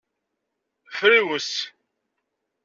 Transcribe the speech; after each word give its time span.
Friwes. 0.99 1.51